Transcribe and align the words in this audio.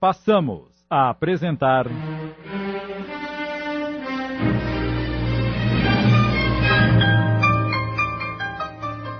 passamos 0.00 0.68
a 0.88 1.10
apresentar. 1.10 1.86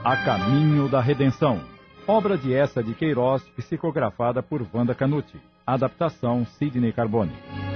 A 0.04 0.16
Caminho 0.24 0.88
da 0.88 1.00
Redenção. 1.00 1.60
Obra 2.06 2.38
de 2.38 2.54
essa 2.54 2.82
de 2.82 2.94
Queiroz, 2.94 3.42
psicografada 3.56 4.42
por 4.42 4.66
Wanda 4.72 4.94
Canuti. 4.94 5.38
Adaptação 5.66 6.46
Sidney 6.46 6.92
Carbone. 6.92 7.67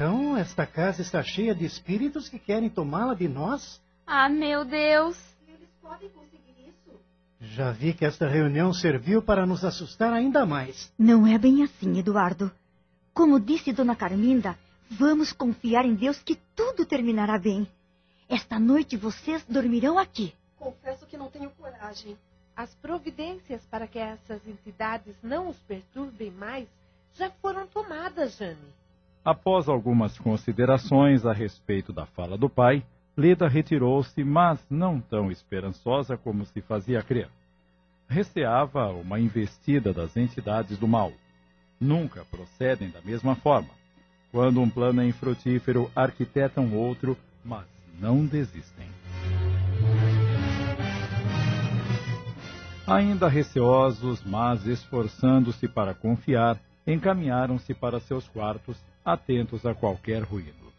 Então, 0.00 0.34
esta 0.34 0.64
casa 0.64 1.02
está 1.02 1.22
cheia 1.22 1.54
de 1.54 1.66
espíritos 1.66 2.26
que 2.26 2.38
querem 2.38 2.70
tomá-la 2.70 3.12
de 3.12 3.28
nós? 3.28 3.78
Ah, 4.06 4.30
meu 4.30 4.64
Deus! 4.64 5.14
Eles 5.46 5.68
podem 5.82 6.08
conseguir 6.08 6.54
isso? 6.66 6.98
Já 7.38 7.70
vi 7.70 7.92
que 7.92 8.06
esta 8.06 8.26
reunião 8.26 8.72
serviu 8.72 9.20
para 9.20 9.44
nos 9.44 9.62
assustar 9.62 10.10
ainda 10.10 10.46
mais. 10.46 10.90
Não 10.98 11.26
é 11.26 11.36
bem 11.36 11.62
assim, 11.62 11.98
Eduardo. 11.98 12.50
Como 13.12 13.38
disse 13.38 13.74
Dona 13.74 13.94
Carminda, 13.94 14.58
vamos 14.90 15.34
confiar 15.34 15.84
em 15.84 15.94
Deus 15.94 16.18
que 16.22 16.38
tudo 16.56 16.86
terminará 16.86 17.38
bem. 17.38 17.68
Esta 18.26 18.58
noite 18.58 18.96
vocês 18.96 19.44
dormirão 19.46 19.98
aqui. 19.98 20.32
Confesso 20.56 21.04
que 21.04 21.18
não 21.18 21.28
tenho 21.28 21.50
coragem. 21.50 22.16
As 22.56 22.74
providências 22.76 23.60
para 23.66 23.86
que 23.86 23.98
essas 23.98 24.40
entidades 24.48 25.14
não 25.22 25.50
os 25.50 25.58
perturbem 25.58 26.30
mais 26.30 26.66
já 27.12 27.30
foram 27.42 27.66
tomadas, 27.66 28.38
Jane. 28.38 28.79
Após 29.24 29.68
algumas 29.68 30.18
considerações 30.18 31.26
a 31.26 31.32
respeito 31.32 31.92
da 31.92 32.06
fala 32.06 32.38
do 32.38 32.48
pai, 32.48 32.82
Leda 33.14 33.46
retirou-se, 33.48 34.24
mas 34.24 34.64
não 34.70 34.98
tão 34.98 35.30
esperançosa 35.30 36.16
como 36.16 36.46
se 36.46 36.62
fazia 36.62 37.02
crer. 37.02 37.28
Receava 38.08 38.88
uma 38.92 39.20
investida 39.20 39.92
das 39.92 40.16
entidades 40.16 40.78
do 40.78 40.88
mal. 40.88 41.12
Nunca 41.78 42.24
procedem 42.24 42.88
da 42.88 43.02
mesma 43.02 43.34
forma. 43.36 43.68
Quando 44.32 44.60
um 44.60 44.70
plano 44.70 45.02
é 45.02 45.06
infrutífero, 45.06 45.90
arquitetam 45.94 46.72
outro, 46.74 47.14
mas 47.44 47.66
não 48.00 48.24
desistem. 48.24 48.86
Ainda 52.86 53.28
receosos, 53.28 54.24
mas 54.24 54.66
esforçando-se 54.66 55.68
para 55.68 55.92
confiar, 55.92 56.58
encaminharam-se 56.86 57.74
para 57.74 58.00
seus 58.00 58.26
quartos 58.26 58.76
atentos 59.12 59.66
a 59.66 59.74
qualquer 59.74 60.22
ruído. 60.22 60.72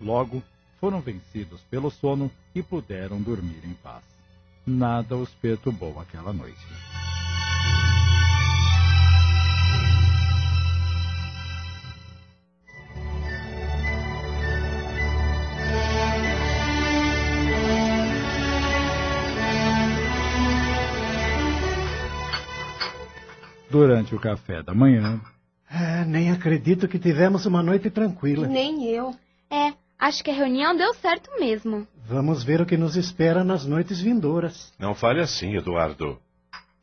Logo, 0.00 0.42
foram 0.80 1.00
vencidos 1.00 1.60
pelo 1.70 1.90
sono 1.90 2.30
e 2.54 2.62
puderam 2.62 3.20
dormir 3.20 3.60
em 3.64 3.74
paz. 3.74 4.02
Nada 4.66 5.16
os 5.16 5.30
perturbou 5.30 5.98
aquela 6.00 6.32
noite. 6.32 6.66
Durante 23.70 24.14
o 24.14 24.20
café 24.20 24.62
da 24.62 24.72
manhã, 24.72 25.20
Ah, 25.76 26.04
nem 26.04 26.30
acredito 26.30 26.86
que 26.86 27.00
tivemos 27.00 27.46
uma 27.46 27.60
noite 27.60 27.90
tranquila. 27.90 28.46
Nem 28.46 28.84
eu. 28.84 29.12
É, 29.50 29.72
acho 29.98 30.22
que 30.22 30.30
a 30.30 30.34
reunião 30.34 30.76
deu 30.76 30.94
certo 30.94 31.28
mesmo. 31.40 31.84
Vamos 32.06 32.44
ver 32.44 32.60
o 32.60 32.66
que 32.66 32.76
nos 32.76 32.94
espera 32.94 33.42
nas 33.42 33.66
noites 33.66 34.00
vindouras. 34.00 34.72
Não 34.78 34.94
fale 34.94 35.20
assim, 35.20 35.56
Eduardo. 35.56 36.16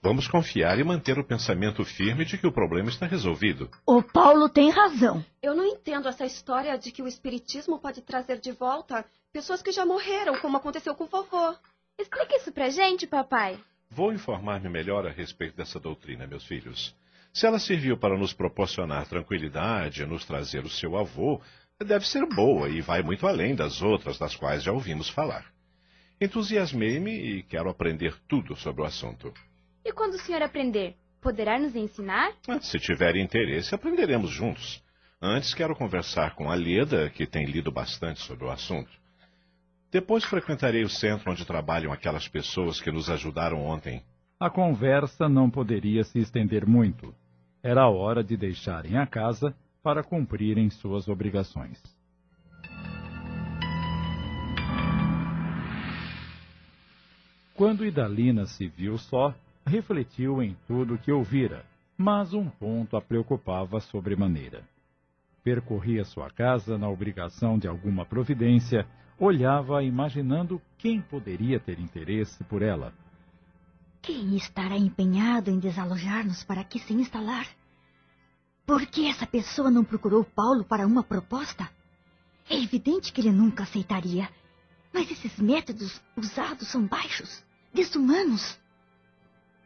Vamos 0.03 0.27
confiar 0.27 0.77
e 0.77 0.83
manter 0.83 1.17
o 1.17 1.23
pensamento 1.23 1.85
firme 1.85 2.25
de 2.25 2.37
que 2.37 2.45
o 2.45 2.51
problema 2.51 2.89
está 2.89 3.05
resolvido. 3.05 3.69
O 3.85 4.03
Paulo 4.03 4.49
tem 4.49 4.69
razão. 4.69 5.23
Eu 5.41 5.55
não 5.55 5.65
entendo 5.65 6.09
essa 6.09 6.25
história 6.25 6.77
de 6.77 6.91
que 6.91 7.01
o 7.01 7.07
espiritismo 7.07 7.79
pode 7.79 8.01
trazer 8.01 8.39
de 8.39 8.51
volta 8.51 9.05
pessoas 9.31 9.61
que 9.61 9.71
já 9.71 9.85
morreram, 9.85 10.37
como 10.41 10.57
aconteceu 10.57 10.93
com 10.95 11.05
o 11.05 11.07
vovô. 11.07 11.55
Explica 11.97 12.35
isso 12.35 12.51
pra 12.51 12.69
gente, 12.69 13.07
papai. 13.07 13.57
Vou 13.89 14.11
informar-me 14.11 14.67
melhor 14.67 15.07
a 15.07 15.11
respeito 15.11 15.55
dessa 15.55 15.79
doutrina, 15.79 16.27
meus 16.27 16.45
filhos. 16.45 16.93
Se 17.33 17.45
ela 17.47 17.59
serviu 17.59 17.97
para 17.97 18.17
nos 18.17 18.33
proporcionar 18.33 19.07
tranquilidade 19.07 20.03
e 20.03 20.05
nos 20.05 20.25
trazer 20.25 20.63
o 20.65 20.69
seu 20.69 20.97
avô, 20.97 21.41
deve 21.79 22.05
ser 22.05 22.25
boa 22.27 22.69
e 22.69 22.81
vai 22.81 23.01
muito 23.01 23.25
além 23.25 23.55
das 23.55 23.81
outras 23.81 24.17
das 24.17 24.35
quais 24.35 24.63
já 24.63 24.71
ouvimos 24.71 25.09
falar. 25.09 25.45
Entusiasmei-me 26.19 27.11
e 27.11 27.43
quero 27.43 27.69
aprender 27.69 28.15
tudo 28.27 28.55
sobre 28.55 28.81
o 28.81 28.85
assunto. 28.85 29.33
E 29.83 29.91
quando 29.91 30.13
o 30.13 30.19
senhor 30.19 30.43
aprender, 30.43 30.95
poderá 31.21 31.57
nos 31.57 31.75
ensinar? 31.75 32.33
Se 32.61 32.77
tiver 32.77 33.15
interesse, 33.15 33.73
aprenderemos 33.73 34.29
juntos. 34.29 34.83
Antes 35.19 35.53
quero 35.53 35.75
conversar 35.75 36.35
com 36.35 36.51
a 36.51 36.55
Leda, 36.55 37.09
que 37.09 37.25
tem 37.25 37.45
lido 37.45 37.71
bastante 37.71 38.19
sobre 38.21 38.45
o 38.45 38.51
assunto. 38.51 38.91
Depois 39.91 40.23
frequentarei 40.23 40.83
o 40.83 40.89
centro 40.89 41.31
onde 41.31 41.45
trabalham 41.45 41.91
aquelas 41.91 42.27
pessoas 42.27 42.79
que 42.79 42.91
nos 42.91 43.09
ajudaram 43.09 43.63
ontem. 43.65 44.03
a 44.39 44.49
conversa 44.49 45.29
não 45.29 45.49
poderia 45.49 46.03
se 46.03 46.19
estender 46.19 46.65
muito. 46.65 47.13
Era 47.63 47.87
hora 47.87 48.23
de 48.23 48.35
deixarem 48.35 48.97
a 48.97 49.05
casa 49.05 49.55
para 49.83 50.03
cumprirem 50.03 50.69
suas 50.69 51.07
obrigações. 51.07 51.81
Quando 57.55 57.85
Idalina 57.85 58.47
se 58.47 58.67
viu 58.67 58.97
só, 58.97 59.35
refletiu 59.65 60.41
em 60.41 60.57
tudo 60.65 60.95
o 60.95 60.97
que 60.97 61.11
ouvira, 61.11 61.63
mas 61.95 62.33
um 62.33 62.49
ponto 62.49 62.97
a 62.97 63.01
preocupava 63.01 63.79
sobremaneira. 63.79 64.63
Percorria 65.43 66.03
sua 66.03 66.31
casa 66.31 66.77
na 66.79 66.89
obrigação 66.89 67.59
de 67.59 67.67
alguma 67.67 68.03
providência, 68.03 68.87
olhava 69.19 69.83
imaginando 69.83 70.59
quem 70.79 70.99
poderia 70.99 71.59
ter 71.59 71.79
interesse 71.79 72.43
por 72.45 72.63
ela. 72.63 72.91
Quem 74.01 74.35
estará 74.35 74.75
empenhado 74.75 75.51
em 75.51 75.59
desalojar-nos 75.59 76.43
para 76.43 76.61
aqui 76.61 76.79
se 76.79 76.91
instalar? 76.91 77.45
Por 78.65 78.85
que 78.87 79.07
essa 79.07 79.27
pessoa 79.27 79.69
não 79.69 79.83
procurou 79.83 80.23
Paulo 80.23 80.63
para 80.63 80.87
uma 80.87 81.03
proposta? 81.03 81.69
É 82.49 82.55
evidente 82.55 83.13
que 83.13 83.21
ele 83.21 83.31
nunca 83.31 83.61
aceitaria. 83.63 84.27
Mas 84.91 85.09
esses 85.11 85.37
métodos 85.39 86.01
usados 86.17 86.67
são 86.67 86.85
baixos, 86.87 87.43
desumanos. 87.71 88.59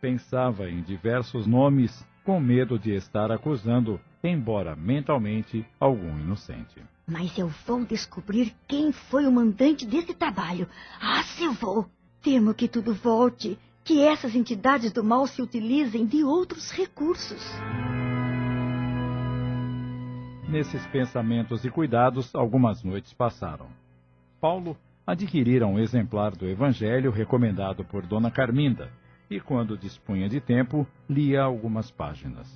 Pensava 0.02 0.70
em 0.70 0.84
diversos 0.84 1.48
nomes, 1.48 2.06
com 2.26 2.40
medo 2.40 2.78
de 2.78 2.92
estar 2.92 3.32
acusando, 3.32 4.00
embora 4.22 4.76
mentalmente, 4.76 5.66
algum 5.80 6.20
inocente. 6.20 6.84
Mas 7.08 7.38
eu 7.38 7.48
vou 7.66 7.86
descobrir 7.86 8.54
quem 8.68 8.92
foi 8.92 9.26
o 9.26 9.32
mandante 9.32 9.86
desse 9.86 10.14
trabalho. 10.14 10.68
Ah, 11.00 11.24
se 11.24 11.46
eu 11.46 11.54
vou! 11.54 11.90
Temo 12.22 12.54
que 12.54 12.68
tudo 12.68 12.94
volte, 12.94 13.58
que 13.86 14.02
essas 14.02 14.36
entidades 14.36 14.92
do 14.92 15.04
mal 15.04 15.28
se 15.28 15.44
utilizem 15.44 16.08
de 16.08 16.24
outros 16.24 16.72
recursos. 16.72 17.40
Nesses 20.50 20.86
pensamentos 20.88 21.64
e 21.64 21.70
cuidados, 21.70 22.34
algumas 22.34 22.84
noites 22.84 23.14
passaram. 23.14 23.68
Paulo 24.42 24.76
adquirira 25.06 25.68
um 25.68 25.78
exemplar 25.78 26.36
do 26.36 26.48
Evangelho 26.48 27.12
recomendado 27.12 27.86
por 27.86 28.08
Dona 28.08 28.32
Carminda 28.32 28.90
e, 29.30 29.40
quando 29.40 29.78
dispunha 29.78 30.28
de 30.28 30.42
tempo, 30.42 30.88
lia 31.08 31.44
algumas 31.44 31.92
páginas. 31.92 32.48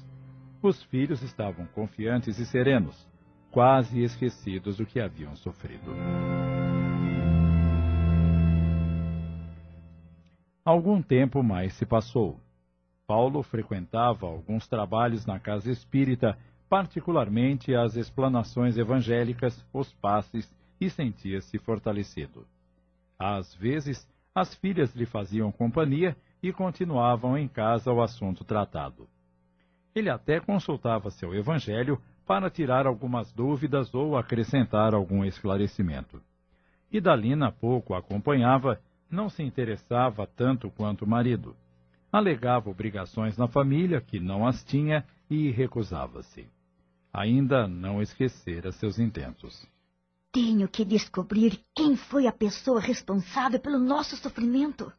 Os 0.64 0.82
filhos 0.86 1.22
estavam 1.22 1.68
confiantes 1.68 2.40
e 2.40 2.46
serenos, 2.46 3.08
quase 3.52 4.02
esquecidos 4.02 4.78
do 4.78 4.86
que 4.86 5.00
haviam 5.00 5.36
sofrido. 5.36 5.94
Algum 10.70 11.02
tempo 11.02 11.42
mais 11.42 11.74
se 11.74 11.84
passou. 11.84 12.40
Paulo 13.08 13.42
frequentava 13.42 14.28
alguns 14.28 14.68
trabalhos 14.68 15.26
na 15.26 15.40
casa 15.40 15.72
espírita, 15.72 16.38
particularmente 16.70 17.74
as 17.74 17.96
explanações 17.96 18.78
evangélicas, 18.78 19.66
os 19.74 19.92
passes, 19.94 20.48
e 20.80 20.88
sentia-se 20.88 21.58
fortalecido. 21.58 22.46
Às 23.18 23.52
vezes, 23.56 24.08
as 24.36 24.54
filhas 24.54 24.94
lhe 24.94 25.08
faziam 25.08 25.52
companhia 25.52 26.16
e 26.40 26.54
continuavam 26.54 27.36
em 27.36 27.48
casa 27.48 27.92
o 27.92 28.00
assunto 28.00 28.44
tratado. 28.44 29.10
Ele 29.96 30.08
até 30.12 30.40
consultava 30.40 31.10
seu 31.10 31.34
evangelho 31.34 32.00
para 32.28 32.48
tirar 32.48 32.86
algumas 32.86 33.34
dúvidas 33.34 33.92
ou 33.96 34.16
acrescentar 34.16 34.94
algum 34.94 35.26
esclarecimento. 35.26 36.22
Idalina 36.92 37.52
pouco 37.52 37.96
acompanhava, 37.96 38.80
não 39.10 39.30
se 39.30 39.44
interessava 39.44 40.28
tanto 40.28 40.70
quanto 40.70 41.04
o 41.06 41.08
marido. 41.08 41.56
Alegava 42.12 42.70
obrigações 42.70 43.38
na 43.38 43.48
família 43.48 44.02
que 44.02 44.20
não 44.20 44.48
as 44.48 44.64
tinha 44.64 45.06
e 45.30 45.52
recusava-se. 45.52 46.48
ainda 47.12 47.68
não 47.68 48.02
esquecera 48.02 48.72
seus 48.72 49.00
intentos. 49.00 49.68
Tenho 50.32 50.68
que 50.68 50.86
descobrir 50.86 51.60
quem 51.76 51.96
foi 51.96 52.28
a 52.28 52.32
pessoa 52.32 52.80
responsável 52.80 53.60
pelo 53.60 53.80
nosso 53.80 54.16
sofrimento. 54.16 54.92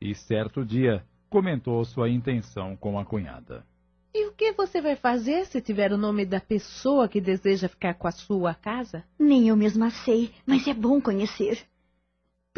E 0.00 0.14
certo 0.14 0.64
dia 0.64 1.04
comentou 1.28 1.84
sua 1.84 2.08
intenção 2.08 2.74
com 2.76 2.98
a 2.98 3.04
cunhada. 3.04 3.66
E 4.14 4.26
o 4.26 4.32
que 4.32 4.52
você 4.52 4.80
vai 4.80 4.96
fazer 4.96 5.44
se 5.44 5.60
tiver 5.60 5.92
o 5.92 5.98
nome 5.98 6.24
da 6.24 6.40
pessoa 6.40 7.06
que 7.08 7.20
deseja 7.20 7.68
ficar 7.68 7.94
com 7.94 8.08
a 8.08 8.12
sua 8.12 8.54
casa? 8.54 9.04
Nem 9.18 9.48
eu 9.48 9.56
mesma 9.56 9.90
sei, 9.90 10.32
mas 10.46 10.66
é 10.66 10.72
bom 10.72 11.00
conhecer. 11.00 11.58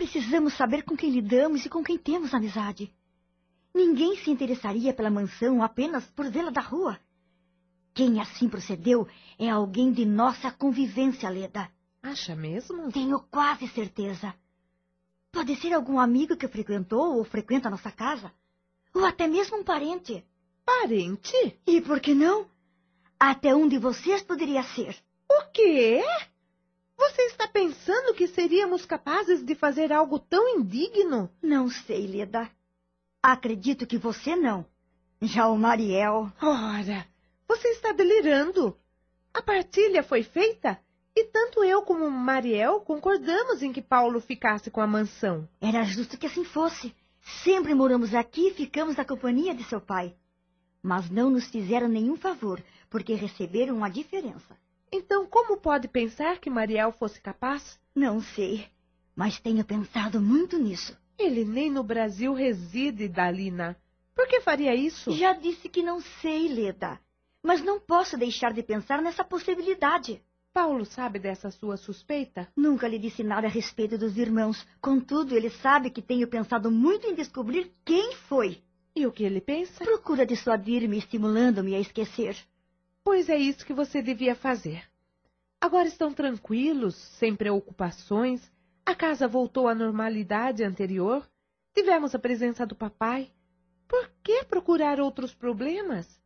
Precisamos 0.01 0.55
saber 0.55 0.83
com 0.83 0.97
quem 0.97 1.11
lidamos 1.11 1.67
e 1.67 1.69
com 1.69 1.85
quem 1.85 1.99
temos 1.99 2.33
amizade. 2.33 2.91
Ninguém 3.75 4.17
se 4.17 4.31
interessaria 4.31 4.95
pela 4.95 5.11
mansão 5.11 5.63
apenas 5.63 6.07
por 6.17 6.31
vê-la 6.31 6.49
da 6.49 6.63
rua. 6.63 6.99
Quem 7.93 8.19
assim 8.19 8.49
procedeu 8.49 9.07
é 9.39 9.51
alguém 9.51 9.93
de 9.93 10.07
nossa 10.07 10.51
convivência, 10.51 11.29
Leda. 11.29 11.71
Acha 12.03 12.35
mesmo? 12.35 12.91
Tenho 12.91 13.21
quase 13.31 13.69
certeza. 13.69 14.35
Pode 15.31 15.55
ser 15.57 15.75
algum 15.75 16.01
amigo 16.01 16.35
que 16.35 16.49
frequentou 16.49 17.19
ou 17.19 17.23
frequenta 17.23 17.69
nossa 17.69 17.93
casa. 17.93 18.33
Ou 18.95 19.05
até 19.05 19.29
mesmo 19.29 19.59
um 19.59 19.65
parente. 19.65 20.25
Parente? 20.65 21.61
E 21.67 21.79
por 21.83 22.01
que 22.01 22.15
não? 22.15 22.47
Até 23.19 23.55
um 23.55 23.69
de 23.69 23.77
vocês 23.77 24.23
poderia 24.23 24.63
ser. 24.63 24.97
O 25.31 25.53
quê? 25.53 26.03
Você 27.11 27.23
está 27.23 27.49
pensando 27.49 28.15
que 28.15 28.29
seríamos 28.29 28.87
capazes 28.87 29.45
de 29.45 29.57
fazer 29.57 29.93
algo 29.93 30.17
tão 30.17 30.57
indigno? 30.57 31.29
Não 31.43 31.69
sei, 31.69 32.07
Leda. 32.07 32.49
Acredito 33.21 33.85
que 33.85 33.99
você 33.99 34.37
não. 34.37 34.65
Já 35.21 35.49
o 35.49 35.59
Mariel. 35.59 36.31
Ora, 36.41 37.05
você 37.49 37.67
está 37.71 37.91
delirando. 37.91 38.77
A 39.35 39.43
partilha 39.43 40.05
foi 40.05 40.23
feita 40.23 40.81
e 41.15 41.25
tanto 41.25 41.65
eu 41.65 41.83
como 41.83 42.09
Mariel 42.09 42.81
concordamos 42.81 43.61
em 43.61 43.73
que 43.73 43.83
Paulo 43.83 44.21
ficasse 44.21 44.71
com 44.71 44.81
a 44.81 44.87
mansão. 44.87 45.49
Era 45.61 45.83
justo 45.83 46.17
que 46.17 46.27
assim 46.27 46.45
fosse. 46.45 46.95
Sempre 47.43 47.75
moramos 47.75 48.15
aqui 48.15 48.49
e 48.49 48.55
ficamos 48.55 48.95
na 48.95 49.05
companhia 49.05 49.53
de 49.53 49.65
seu 49.65 49.81
pai. 49.81 50.15
Mas 50.81 51.11
não 51.11 51.29
nos 51.29 51.49
fizeram 51.49 51.89
nenhum 51.89 52.17
favor, 52.17 52.63
porque 52.89 53.15
receberam 53.15 53.79
uma 53.79 53.91
diferença. 53.91 54.57
Então, 54.93 55.27
como 55.27 55.57
pode 55.57 55.89
pensar 55.89 56.39
que 56.39 56.51
Mariel 56.51 56.93
fosse 56.93 57.21
capaz? 57.21 57.79
Não 57.95 58.21
sei, 58.21 58.67
mas 59.15 59.39
tenho 59.39 59.65
pensado 59.65 60.21
muito 60.21 60.59
nisso. 60.59 60.97
Ele 61.19 61.45
nem 61.45 61.71
no 61.71 61.83
Brasil 61.83 62.33
reside, 62.33 63.09
Dalina. 63.09 63.77
Por 64.15 64.27
que 64.27 64.41
faria 64.41 64.75
isso? 64.75 65.13
Já 65.13 65.33
disse 65.33 65.69
que 65.69 65.83
não 65.83 66.01
sei, 66.01 66.49
Leda. 66.49 66.99
Mas 67.43 67.63
não 67.63 67.79
posso 67.79 68.17
deixar 68.17 68.53
de 68.53 68.63
pensar 68.63 69.01
nessa 69.03 69.23
possibilidade. 69.23 70.23
Paulo 70.53 70.85
sabe 70.85 71.19
dessa 71.19 71.51
sua 71.51 71.77
suspeita? 71.77 72.49
Nunca 72.57 72.89
lhe 72.89 72.99
disse 72.99 73.23
nada 73.23 73.47
a 73.47 73.51
respeito 73.51 73.97
dos 73.97 74.17
irmãos. 74.17 74.67
Contudo, 74.81 75.37
ele 75.37 75.49
sabe 75.49 75.91
que 75.91 76.03
tenho 76.03 76.27
pensado 76.27 76.71
muito 76.71 77.07
em 77.07 77.15
descobrir 77.15 77.73
quem 77.85 78.17
foi. 78.17 78.61
E 78.97 79.07
o 79.07 79.13
que 79.13 79.23
ele 79.23 79.41
pensa? 79.41 79.85
Procura 79.85 80.27
dissuadir-me, 80.27 80.99
estimulando-me 80.99 81.75
a 81.77 81.81
esquecer. 81.81 82.37
Pois 83.03 83.29
é 83.29 83.37
isso 83.37 83.65
que 83.65 83.73
você 83.73 84.03
devia 84.03 84.35
fazer. 84.35 84.85
Agora 85.61 85.89
estão 85.89 86.13
tranquilos, 86.13 86.95
sem 86.95 87.37
preocupações. 87.37 88.51
A 88.85 88.95
casa 88.95 89.29
voltou 89.29 89.69
à 89.69 89.75
normalidade 89.75 90.65
anterior. 90.65 91.29
Tivemos 91.75 92.15
a 92.15 92.19
presença 92.19 92.67
do 92.67 92.75
papai. 92.75 93.31
Por 93.87 94.11
que 94.23 94.45
procurar 94.45 95.01
outros 95.01 95.35
problemas? 95.35 96.21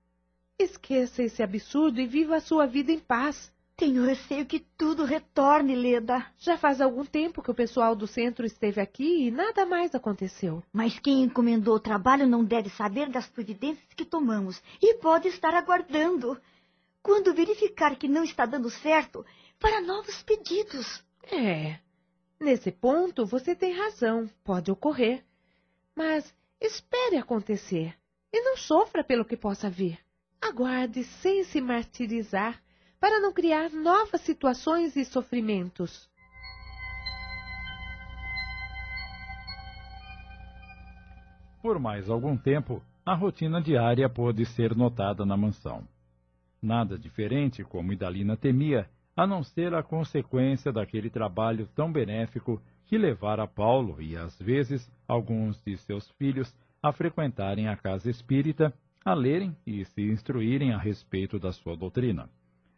Esqueça 0.59 1.23
esse 1.23 1.43
absurdo 1.43 2.01
e 2.01 2.07
viva 2.07 2.37
a 2.37 2.41
sua 2.41 2.67
vida 2.67 2.93
em 2.93 3.01
paz. 3.01 3.53
Tenho 3.77 4.05
receio 4.05 4.47
que 4.47 4.61
tudo 4.61 5.05
retorne, 5.05 5.75
Leda. 5.75 6.25
Já 6.39 6.57
faz 6.57 6.81
algum 6.81 7.05
tempo 7.05 7.43
que 7.43 7.51
o 7.51 7.55
pessoal 7.55 7.97
do 7.97 8.07
centro 8.07 8.47
esteve 8.47 8.81
aqui 8.81 9.27
e 9.27 9.31
nada 9.33 9.67
mais 9.67 9.93
aconteceu. 9.97 10.63
Mas 10.73 10.97
quem 11.01 11.25
encomendou 11.25 11.75
o 11.75 11.81
trabalho 11.81 12.25
não 12.25 12.45
deve 12.45 12.71
saber 12.71 13.09
das 13.09 13.27
providências 13.27 13.93
que 13.97 14.05
tomamos 14.05 14.63
e 14.81 14.95
pode 14.99 15.27
estar 15.27 15.55
aguardando. 15.55 16.41
Quando 17.05 17.35
verificar 17.35 17.97
que 17.97 18.09
não 18.09 18.25
está 18.25 18.47
dando 18.47 18.71
certo, 18.71 19.27
para 19.61 19.83
novos 19.83 20.23
pedidos. 20.23 21.05
É. 21.31 21.79
Nesse 22.41 22.73
ponto 22.73 23.27
você 23.27 23.55
tem 23.55 23.77
razão, 23.77 24.27
pode 24.43 24.71
ocorrer. 24.71 25.23
Mas 25.95 26.35
espere 26.59 27.19
acontecer 27.19 27.95
e 28.33 28.41
não 28.41 28.57
sofra 28.57 29.05
pelo 29.05 29.23
que 29.23 29.37
possa 29.37 29.69
vir. 29.69 29.99
Aguarde 30.41 31.05
sem 31.05 31.45
se 31.45 31.61
martirizar 31.61 32.63
para 32.99 33.21
não 33.21 33.35
criar 33.35 33.69
novas 33.69 34.23
situações 34.23 34.97
e 34.97 35.05
sofrimentos. 35.05 36.09
Por 41.61 41.79
mais 41.79 42.09
algum 42.09 42.35
tempo, 42.35 42.83
a 43.05 43.15
rotina 43.15 43.61
diária 43.61 44.09
pôde 44.09 44.47
ser 44.47 44.75
notada 44.75 45.27
na 45.27 45.37
mansão. 45.37 45.87
Nada 46.65 46.99
diferente, 46.99 47.63
como 47.63 47.93
Idalina 47.93 48.39
temia, 48.39 48.89
a 49.15 49.27
não 49.27 49.43
ser 49.45 49.75
a 49.75 49.83
consequência 49.83 50.73
daquele 50.73 51.11
trabalho 51.11 51.69
tão 51.75 51.93
benéfico 51.93 52.59
que 52.87 52.97
levara 52.97 53.47
Paulo 53.47 54.01
e, 54.01 54.17
às 54.17 54.41
vezes, 54.41 54.91
alguns 55.07 55.63
de 55.63 55.77
seus 55.77 56.09
filhos 56.13 56.57
a 56.83 56.91
frequentarem 56.91 57.69
a 57.69 57.77
casa 57.77 58.09
espírita, 58.09 58.73
a 59.05 59.13
lerem 59.13 59.55
e 59.67 59.85
se 59.85 60.01
instruírem 60.11 60.73
a 60.73 60.79
respeito 60.79 61.39
da 61.39 61.53
sua 61.53 61.77
doutrina. 61.77 62.31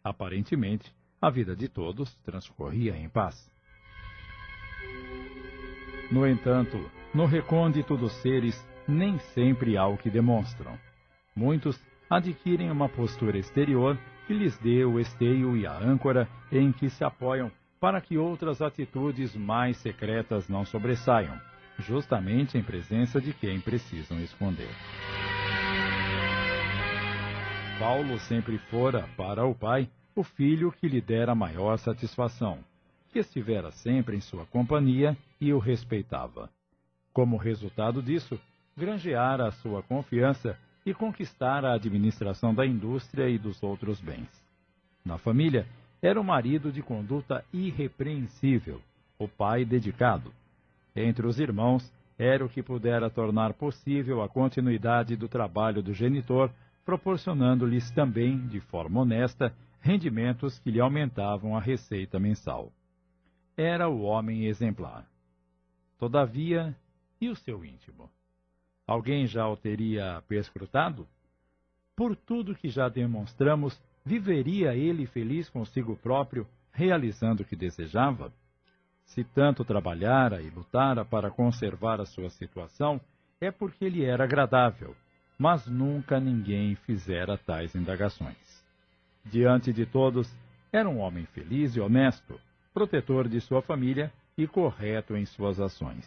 Aparentemente, 0.03 0.93
a 1.21 1.29
vida 1.29 1.55
de 1.55 1.69
todos 1.69 2.13
transcorria 2.25 2.93
em 2.97 3.07
paz. 3.07 3.49
No 6.11 6.27
entanto, 6.27 6.77
no 7.13 7.25
recôndito 7.25 7.95
dos 7.95 8.11
seres, 8.21 8.67
nem 8.85 9.17
sempre 9.33 9.77
há 9.77 9.87
o 9.87 9.97
que 9.97 10.09
demonstram. 10.09 10.77
Muitos 11.33 11.81
adquirem 12.09 12.71
uma 12.71 12.87
postura 12.87 13.37
exterior 13.37 13.97
que 14.25 14.33
lhes 14.33 14.57
dê 14.57 14.83
o 14.83 14.99
esteio 14.99 15.55
e 15.55 15.65
a 15.65 15.77
âncora 15.77 16.27
em 16.51 16.71
que 16.71 16.89
se 16.89 17.03
apoiam 17.03 17.51
para 17.79 18.01
que 18.01 18.17
outras 18.17 18.61
atitudes 18.61 19.35
mais 19.35 19.77
secretas 19.77 20.49
não 20.49 20.65
sobressaiam, 20.65 21.39
justamente 21.79 22.57
em 22.57 22.63
presença 22.63 23.21
de 23.21 23.33
quem 23.33 23.59
precisam 23.59 24.19
esconder. 24.19 24.69
Paulo 27.79 28.17
sempre 28.19 28.57
fora, 28.57 29.07
para 29.15 29.45
o 29.45 29.53
pai, 29.53 29.87
o 30.15 30.23
filho 30.23 30.71
que 30.71 30.87
lhe 30.87 30.99
dera 30.99 31.35
maior 31.35 31.77
satisfação, 31.77 32.57
que 33.09 33.19
estivera 33.19 33.71
sempre 33.71 34.17
em 34.17 34.21
sua 34.21 34.45
companhia 34.47 35.15
e 35.39 35.53
o 35.53 35.59
respeitava. 35.59 36.49
Como 37.13 37.37
resultado 37.37 38.01
disso, 38.01 38.39
granjeara 38.75 39.47
a 39.47 39.51
sua 39.51 39.83
confiança 39.83 40.57
e 40.89 40.93
conquistara 40.93 41.69
a 41.69 41.75
administração 41.75 42.53
da 42.53 42.65
indústria 42.65 43.29
e 43.29 43.37
dos 43.37 43.61
outros 43.61 43.99
bens. 43.99 44.29
Na 45.03 45.17
família, 45.17 45.67
era 46.01 46.19
o 46.19 46.23
marido 46.23 46.71
de 46.71 46.81
conduta 46.81 47.43
irrepreensível, 47.51 48.81
o 49.19 49.27
pai 49.27 49.65
dedicado. 49.65 50.31
Entre 50.95 51.27
os 51.27 51.39
irmãos, 51.39 51.91
era 52.17 52.45
o 52.45 52.49
que 52.49 52.63
pudera 52.63 53.09
tornar 53.09 53.53
possível 53.53 54.21
a 54.21 54.29
continuidade 54.29 55.15
do 55.15 55.27
trabalho 55.27 55.83
do 55.83 55.93
genitor 55.93 56.49
proporcionando-lhes 56.85 57.91
também, 57.91 58.47
de 58.47 58.61
forma 58.61 59.01
honesta, 59.01 59.53
rendimentos 59.81 60.57
que 60.59 60.71
lhe 60.71 60.79
aumentavam 60.79 61.55
a 61.55 61.59
receita 61.59 62.17
mensal. 62.17 62.71
Era 63.57 63.89
o 63.89 64.03
homem 64.03 64.45
exemplar. 64.45 65.05
Todavia, 65.99 66.73
e 67.19 67.27
o 67.27 67.35
seu 67.35 67.65
íntimo? 67.65 68.09
Alguém 68.87 69.27
já 69.27 69.47
o 69.47 69.57
teria 69.57 70.23
perscrutado? 70.27 71.05
Por 71.95 72.15
tudo 72.15 72.55
que 72.55 72.69
já 72.69 72.87
demonstramos, 72.87 73.79
viveria 74.05 74.73
ele 74.73 75.05
feliz 75.05 75.49
consigo 75.49 75.97
próprio, 75.97 76.47
realizando 76.71 77.43
o 77.43 77.45
que 77.45 77.55
desejava? 77.55 78.31
Se 79.05 79.23
tanto 79.23 79.65
trabalhara 79.65 80.41
e 80.41 80.49
lutara 80.49 81.03
para 81.03 81.29
conservar 81.29 81.99
a 81.99 82.05
sua 82.05 82.29
situação, 82.29 83.01
é 83.41 83.51
porque 83.51 83.89
lhe 83.89 84.05
era 84.05 84.23
agradável 84.23 84.95
mas 85.37 85.67
nunca 85.67 86.19
ninguém 86.19 86.75
fizera 86.75 87.37
tais 87.37 87.75
indagações. 87.75 88.65
Diante 89.23 89.71
de 89.71 89.85
todos, 89.85 90.27
era 90.71 90.89
um 90.89 90.99
homem 90.99 91.25
feliz 91.27 91.75
e 91.75 91.79
honesto, 91.79 92.39
protetor 92.73 93.27
de 93.27 93.39
sua 93.39 93.61
família 93.61 94.11
e 94.37 94.47
correto 94.47 95.15
em 95.15 95.25
suas 95.25 95.59
ações. 95.59 96.05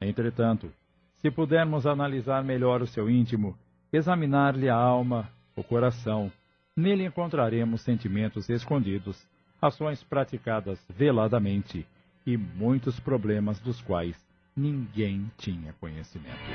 Entretanto, 0.00 0.72
se 1.18 1.30
pudermos 1.30 1.86
analisar 1.86 2.42
melhor 2.42 2.82
o 2.82 2.86
seu 2.86 3.08
íntimo, 3.08 3.56
examinar-lhe 3.92 4.68
a 4.68 4.74
alma, 4.74 5.28
o 5.54 5.62
coração, 5.62 6.32
nele 6.76 7.04
encontraremos 7.04 7.82
sentimentos 7.82 8.48
escondidos, 8.48 9.24
ações 9.60 10.02
praticadas 10.02 10.84
veladamente 10.88 11.86
e 12.26 12.36
muitos 12.36 12.98
problemas 13.00 13.60
dos 13.60 13.80
quais 13.82 14.16
ninguém 14.56 15.30
tinha 15.36 15.72
conhecimento. 15.74 16.48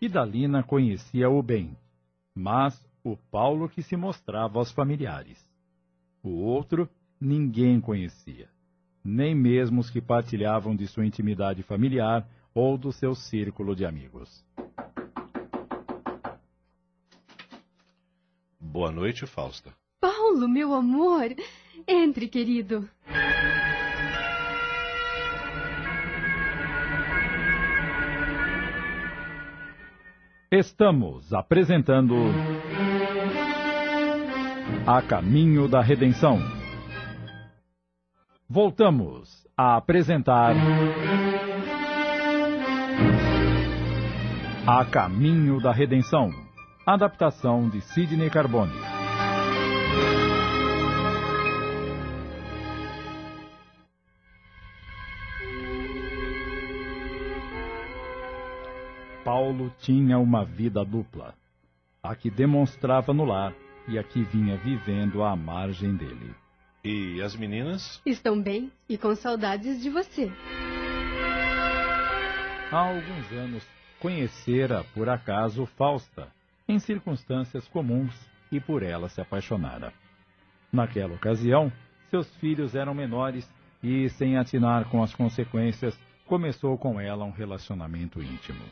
e 0.00 0.08
Dalina 0.08 0.62
conhecia-o 0.62 1.42
bem, 1.42 1.76
mas 2.34 2.74
o 3.04 3.16
Paulo 3.16 3.68
que 3.68 3.82
se 3.82 3.96
mostrava 3.96 4.58
aos 4.58 4.72
familiares. 4.72 5.38
O 6.22 6.30
outro 6.30 6.88
ninguém 7.20 7.80
conhecia, 7.80 8.48
nem 9.04 9.34
mesmo 9.34 9.80
os 9.80 9.90
que 9.90 10.00
partilhavam 10.00 10.76
de 10.76 10.86
sua 10.86 11.06
intimidade 11.06 11.62
familiar 11.62 12.26
ou 12.54 12.76
do 12.76 12.92
seu 12.92 13.14
círculo 13.14 13.74
de 13.74 13.84
amigos. 13.84 14.44
Boa 18.60 18.90
noite, 18.90 19.26
Fausta. 19.26 19.72
Paulo, 20.00 20.48
meu 20.48 20.74
amor. 20.74 21.34
Entre, 21.86 22.28
querido. 22.28 22.88
Estamos 30.52 31.32
apresentando. 31.32 32.14
A 34.86 35.00
Caminho 35.00 35.68
da 35.68 35.80
Redenção. 35.80 36.59
Voltamos 38.52 39.46
a 39.56 39.76
apresentar. 39.76 40.56
A 44.66 44.84
Caminho 44.86 45.60
da 45.60 45.70
Redenção. 45.70 46.30
Adaptação 46.84 47.68
de 47.68 47.80
Sidney 47.80 48.28
Carbone. 48.28 48.72
Paulo 59.24 59.72
tinha 59.78 60.18
uma 60.18 60.44
vida 60.44 60.84
dupla, 60.84 61.34
a 62.02 62.16
que 62.16 62.28
demonstrava 62.28 63.14
no 63.14 63.24
lar 63.24 63.54
e 63.86 63.96
a 63.96 64.02
que 64.02 64.24
vinha 64.24 64.56
vivendo 64.56 65.22
à 65.22 65.36
margem 65.36 65.94
dele. 65.94 66.34
E 66.82 67.20
as 67.20 67.36
meninas? 67.36 68.00
Estão 68.06 68.40
bem 68.40 68.72
e 68.88 68.96
com 68.96 69.14
saudades 69.14 69.82
de 69.82 69.90
você. 69.90 70.32
Há 72.72 72.78
alguns 72.78 73.30
anos 73.32 73.66
conhecera 74.00 74.82
por 74.94 75.08
acaso 75.08 75.66
Fausta, 75.66 76.28
em 76.66 76.78
circunstâncias 76.78 77.68
comuns, 77.68 78.14
e 78.50 78.58
por 78.58 78.82
ela 78.82 79.08
se 79.08 79.20
apaixonara. 79.20 79.92
Naquela 80.72 81.14
ocasião, 81.14 81.70
seus 82.08 82.34
filhos 82.36 82.74
eram 82.74 82.94
menores 82.94 83.48
e, 83.82 84.08
sem 84.08 84.38
atinar 84.38 84.88
com 84.88 85.02
as 85.02 85.14
consequências, 85.14 86.00
começou 86.26 86.78
com 86.78 86.98
ela 86.98 87.24
um 87.24 87.30
relacionamento 87.30 88.22
íntimo. 88.22 88.64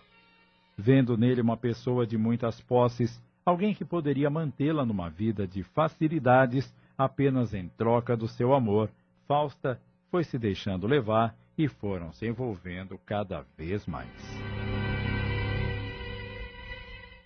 Vendo 0.77 1.17
nele 1.17 1.41
uma 1.41 1.57
pessoa 1.57 2.07
de 2.07 2.17
muitas 2.17 2.61
posses, 2.61 3.23
alguém 3.45 3.75
que 3.75 3.85
poderia 3.85 4.31
mantê-la 4.31 4.85
numa 4.85 5.11
vida 5.11 5.47
de 5.47 5.62
facilidades 5.62 6.73
apenas 6.99 7.55
em 7.55 7.69
troca 7.69 8.17
do 8.17 8.26
seu 8.26 8.52
amor, 8.52 8.90
Fausta 9.28 9.81
foi 10.11 10.25
se 10.25 10.37
deixando 10.37 10.87
levar 10.87 11.37
e 11.57 11.69
foram 11.69 12.12
se 12.12 12.26
envolvendo 12.26 12.99
cada 13.07 13.47
vez 13.57 13.87
mais. 13.87 14.09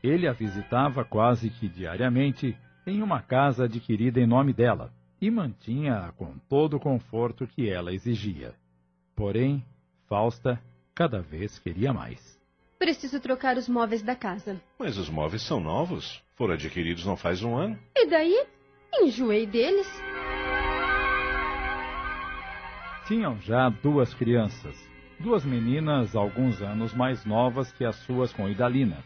Ele 0.02 0.29
a 0.29 0.33
visitava 0.33 1.05
quase 1.05 1.49
que 1.49 1.69
diariamente 1.69 2.57
em 2.87 3.02
uma 3.02 3.23
casa 3.23 3.64
adquirida 3.64 4.21
em 4.21 4.26
nome 4.26 4.52
dela 4.52 4.93
e 5.21 5.31
mantinha-a 5.31 6.11
com 6.12 6.37
todo 6.49 6.76
o 6.76 6.81
conforto 6.81 7.47
que 7.47 7.71
ela 7.71 7.95
exigia. 7.95 8.55
Porém, 9.14 9.64
Fausta 10.09 10.61
cada 10.95 11.23
vez 11.23 11.59
queria 11.61 11.93
mais. 11.93 12.41
Preciso 12.79 13.21
trocar 13.21 13.57
os 13.57 13.69
móveis 13.69 14.02
da 14.02 14.17
casa. 14.17 14.61
Mas 14.76 14.99
os 14.99 15.09
móveis 15.09 15.43
são 15.43 15.61
novos. 15.61 16.21
Foram 16.35 16.55
adquiridos 16.55 17.07
não 17.07 17.17
faz 17.17 17.41
um 17.41 17.57
ano. 17.57 17.79
E 17.97 18.07
daí? 18.11 18.45
Enjoei 19.00 19.46
deles. 19.46 19.88
Tinham 23.06 23.40
já 23.40 23.68
duas 23.68 24.14
crianças, 24.14 24.76
duas 25.18 25.44
meninas 25.44 26.14
alguns 26.14 26.61
anos 26.62 26.94
mais 26.94 27.25
novas 27.25 27.72
que 27.72 27.84
as 27.84 27.96
suas 27.96 28.32
com 28.32 28.49
Idalina, 28.49 28.99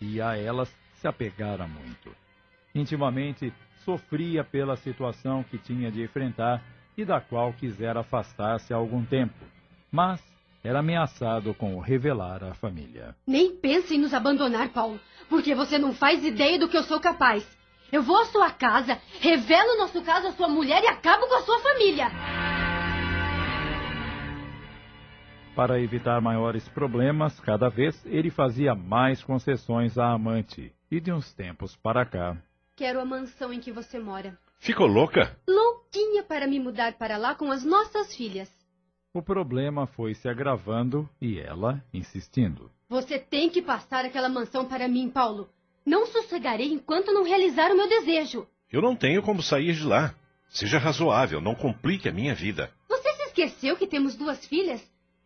e 0.00 0.20
a 0.20 0.36
elas 0.36 0.74
se 0.94 1.06
apegara 1.06 1.66
muito. 1.66 2.14
Intimamente, 2.74 3.52
sofria 3.84 4.42
pela 4.42 4.76
situação 4.76 5.42
que 5.44 5.58
tinha 5.58 5.90
de 5.90 6.02
enfrentar 6.02 6.62
e 6.96 7.04
da 7.04 7.20
qual 7.20 7.52
quisera 7.52 8.00
afastar-se 8.00 8.72
há 8.72 8.76
algum 8.76 9.04
tempo, 9.04 9.34
mas 9.90 10.22
era 10.62 10.78
ameaçado 10.78 11.52
com 11.52 11.76
o 11.76 11.80
revelar 11.80 12.42
à 12.42 12.54
família. 12.54 13.14
Nem 13.26 13.54
pense 13.54 13.94
em 13.94 13.98
nos 13.98 14.14
abandonar, 14.14 14.70
Paulo, 14.70 14.98
porque 15.28 15.54
você 15.54 15.76
não 15.76 15.92
faz 15.92 16.24
ideia 16.24 16.58
do 16.58 16.68
que 16.68 16.76
eu 16.76 16.82
sou 16.82 16.98
capaz. 16.98 17.44
Eu 17.92 18.02
vou 18.02 18.16
à 18.16 18.24
sua 18.26 18.50
casa, 18.50 19.00
revelo 19.20 19.78
nosso 19.78 20.02
caso 20.02 20.28
à 20.28 20.32
sua 20.32 20.48
mulher 20.48 20.82
e 20.82 20.88
acabo 20.88 21.26
com 21.26 21.34
a 21.34 21.42
sua 21.42 21.58
família. 21.60 22.10
Para 25.54 25.80
evitar 25.80 26.20
maiores 26.20 26.68
problemas, 26.70 27.38
cada 27.38 27.68
vez 27.68 28.04
ele 28.06 28.28
fazia 28.28 28.74
mais 28.74 29.22
concessões 29.22 29.96
à 29.96 30.12
amante. 30.12 30.72
E 30.90 31.00
de 31.00 31.12
uns 31.12 31.32
tempos 31.32 31.76
para 31.76 32.04
cá. 32.04 32.36
Quero 32.76 33.00
a 33.00 33.04
mansão 33.04 33.52
em 33.52 33.60
que 33.60 33.70
você 33.70 34.00
mora. 34.00 34.36
Ficou 34.58 34.86
louca? 34.86 35.36
Louquinha 35.48 36.24
para 36.24 36.46
me 36.48 36.58
mudar 36.58 36.94
para 36.94 37.16
lá 37.16 37.34
com 37.36 37.52
as 37.52 37.64
nossas 37.64 38.16
filhas. 38.16 38.50
O 39.12 39.22
problema 39.22 39.86
foi 39.86 40.14
se 40.14 40.28
agravando 40.28 41.08
e 41.20 41.38
ela 41.38 41.84
insistindo. 41.92 42.68
Você 42.88 43.16
tem 43.18 43.48
que 43.48 43.62
passar 43.62 44.04
aquela 44.04 44.28
mansão 44.28 44.66
para 44.66 44.88
mim, 44.88 45.08
Paulo. 45.08 45.48
Não 45.84 46.06
sossegarei 46.06 46.72
enquanto 46.72 47.12
não 47.12 47.24
realizar 47.24 47.70
o 47.70 47.76
meu 47.76 47.88
desejo. 47.88 48.46
Eu 48.72 48.80
não 48.80 48.96
tenho 48.96 49.22
como 49.22 49.42
sair 49.42 49.74
de 49.74 49.84
lá. 49.84 50.14
Seja 50.48 50.78
razoável, 50.78 51.40
não 51.40 51.54
complique 51.54 52.08
a 52.08 52.12
minha 52.12 52.34
vida. 52.34 52.72
Você 52.88 53.12
se 53.12 53.22
esqueceu 53.24 53.76
que 53.76 53.86
temos 53.86 54.14
duas 54.14 54.46
filhas? 54.46 54.82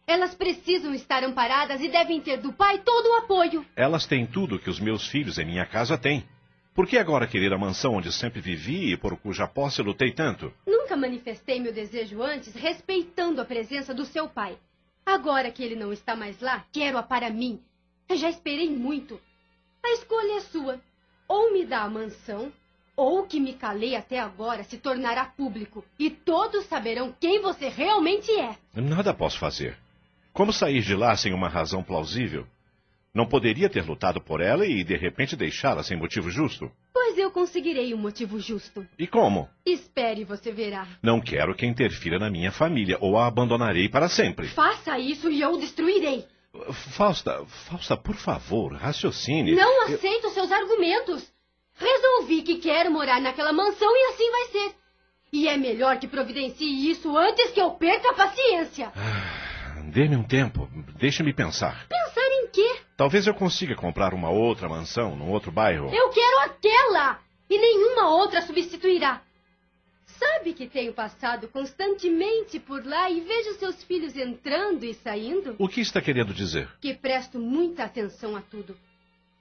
Elas 0.06 0.34
precisam 0.34 0.94
estar 0.94 1.22
amparadas 1.22 1.82
e 1.82 1.88
devem 1.88 2.20
ter 2.20 2.38
do 2.38 2.52
pai 2.52 2.78
todo 2.78 3.06
o 3.06 3.16
apoio. 3.16 3.64
Elas 3.76 4.06
têm 4.06 4.26
tudo 4.26 4.58
que 4.58 4.70
os 4.70 4.80
meus 4.80 5.06
filhos 5.06 5.38
em 5.38 5.44
minha 5.44 5.66
casa 5.66 5.98
têm. 5.98 6.26
Por 6.74 6.86
que 6.86 6.96
agora 6.96 7.26
querer 7.26 7.52
a 7.52 7.58
mansão 7.58 7.94
onde 7.94 8.10
sempre 8.10 8.40
vivi 8.40 8.92
e 8.92 8.96
por 8.96 9.16
cuja 9.18 9.46
posse 9.46 9.82
lutei 9.82 10.12
tanto? 10.12 10.52
Nunca 10.66 10.96
manifestei 10.96 11.60
meu 11.60 11.72
desejo 11.72 12.22
antes 12.22 12.54
respeitando 12.54 13.40
a 13.40 13.44
presença 13.44 13.92
do 13.92 14.06
seu 14.06 14.28
pai. 14.28 14.56
Agora 15.04 15.50
que 15.50 15.62
ele 15.62 15.76
não 15.76 15.92
está 15.92 16.16
mais 16.16 16.40
lá, 16.40 16.64
quero-a 16.72 17.02
para 17.02 17.30
mim. 17.30 17.60
Eu 18.08 18.16
já 18.16 18.30
esperei 18.30 18.70
muito. 18.70 19.20
A 19.88 19.92
escolha 19.94 20.36
é 20.36 20.40
sua. 20.40 20.80
Ou 21.26 21.50
me 21.50 21.64
dá 21.64 21.80
a 21.84 21.88
mansão, 21.88 22.52
ou 22.94 23.20
o 23.20 23.26
que 23.26 23.40
me 23.40 23.54
calei 23.54 23.96
até 23.96 24.18
agora 24.18 24.62
se 24.62 24.76
tornará 24.76 25.24
público. 25.24 25.82
E 25.98 26.10
todos 26.10 26.66
saberão 26.66 27.14
quem 27.18 27.40
você 27.40 27.68
realmente 27.70 28.30
é. 28.38 28.54
Nada 28.74 29.14
posso 29.14 29.38
fazer. 29.38 29.78
Como 30.30 30.52
sair 30.52 30.82
de 30.82 30.94
lá 30.94 31.16
sem 31.16 31.32
uma 31.32 31.48
razão 31.48 31.82
plausível? 31.82 32.46
Não 33.14 33.24
poderia 33.24 33.70
ter 33.70 33.82
lutado 33.82 34.20
por 34.20 34.42
ela 34.42 34.66
e 34.66 34.84
de 34.84 34.94
repente 34.94 35.34
deixá-la 35.34 35.82
sem 35.82 35.96
motivo 35.96 36.30
justo? 36.30 36.70
Pois 36.92 37.16
eu 37.16 37.30
conseguirei 37.30 37.94
um 37.94 37.98
motivo 37.98 38.38
justo. 38.38 38.86
E 38.98 39.06
como? 39.06 39.48
Espere, 39.64 40.22
você 40.22 40.52
verá. 40.52 40.86
Não 41.02 41.18
quero 41.18 41.54
que 41.54 41.64
interfira 41.64 42.18
na 42.18 42.28
minha 42.28 42.52
família 42.52 42.98
ou 43.00 43.16
a 43.16 43.26
abandonarei 43.26 43.88
para 43.88 44.06
sempre. 44.10 44.48
Faça 44.48 44.98
isso 44.98 45.30
e 45.30 45.40
eu 45.40 45.54
o 45.54 45.58
destruirei. 45.58 46.26
Fausta, 46.96 47.44
Fausta, 47.68 47.96
por 47.96 48.14
favor, 48.16 48.72
raciocine. 48.74 49.54
Não 49.54 49.82
aceito 49.84 50.30
seus 50.30 50.50
argumentos. 50.50 51.30
Resolvi 51.74 52.42
que 52.42 52.56
quero 52.56 52.90
morar 52.90 53.20
naquela 53.20 53.52
mansão 53.52 53.88
e 53.94 54.12
assim 54.12 54.30
vai 54.30 54.44
ser. 54.46 54.74
E 55.32 55.46
é 55.46 55.56
melhor 55.56 55.98
que 55.98 56.08
providencie 56.08 56.90
isso 56.90 57.16
antes 57.16 57.50
que 57.50 57.60
eu 57.60 57.70
perca 57.72 58.10
a 58.10 58.14
paciência. 58.14 58.90
Ah, 58.96 59.82
Dê-me 59.90 60.16
um 60.16 60.24
tempo. 60.24 60.68
Deixe-me 60.98 61.32
pensar. 61.32 61.86
Pensar 61.88 62.26
em 62.26 62.46
quê? 62.48 62.80
Talvez 62.96 63.26
eu 63.26 63.34
consiga 63.34 63.74
comprar 63.74 64.12
uma 64.12 64.30
outra 64.30 64.68
mansão 64.68 65.14
num 65.16 65.30
outro 65.30 65.52
bairro. 65.52 65.94
Eu 65.94 66.10
quero 66.10 66.40
aquela! 66.40 67.18
E 67.48 67.58
nenhuma 67.58 68.10
outra 68.10 68.42
substituirá. 68.42 69.22
Sabe 70.18 70.52
que 70.52 70.66
tenho 70.66 70.92
passado 70.92 71.46
constantemente 71.48 72.58
por 72.58 72.84
lá 72.84 73.08
e 73.08 73.20
vejo 73.20 73.54
seus 73.54 73.82
filhos 73.84 74.16
entrando 74.16 74.84
e 74.84 74.92
saindo? 74.94 75.54
O 75.58 75.68
que 75.68 75.80
está 75.80 76.00
querendo 76.00 76.34
dizer? 76.34 76.68
Que 76.80 76.94
presto 76.94 77.38
muita 77.38 77.84
atenção 77.84 78.34
a 78.34 78.40
tudo. 78.40 78.76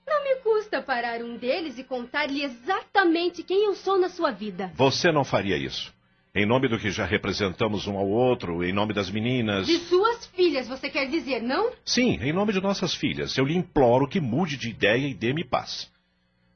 Não 0.06 0.24
me 0.24 0.36
custa 0.42 0.82
parar 0.82 1.22
um 1.22 1.36
deles 1.36 1.78
e 1.78 1.84
contar-lhe 1.84 2.44
exatamente 2.44 3.44
quem 3.44 3.66
eu 3.66 3.76
sou 3.76 4.00
na 4.00 4.08
sua 4.08 4.32
vida. 4.32 4.72
Você 4.76 5.12
não 5.12 5.24
faria 5.24 5.58
isso. 5.58 5.94
Em 6.36 6.46
nome 6.46 6.68
do 6.68 6.78
que 6.78 6.92
já 6.92 7.04
representamos 7.04 7.88
um 7.88 7.98
ao 7.98 8.08
outro, 8.08 8.64
em 8.64 8.72
nome 8.72 8.94
das 8.94 9.10
meninas. 9.10 9.66
De 9.66 9.80
suas 9.80 10.28
filhas, 10.28 10.68
você 10.68 10.90
quer 10.90 11.08
dizer, 11.08 11.42
não? 11.42 11.72
Sim, 11.84 12.20
em 12.22 12.32
nome 12.32 12.54
de 12.54 12.62
nossas 12.62 12.94
filhas. 12.94 13.36
Eu 13.36 13.46
lhe 13.46 13.56
imploro 13.56 14.08
que 14.08 14.22
mude 14.22 14.56
de 14.56 14.70
ideia 14.70 15.08
e 15.08 15.16
dê-me 15.16 15.44
paz. 15.44 15.92